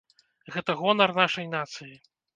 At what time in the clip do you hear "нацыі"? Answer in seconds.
1.55-1.95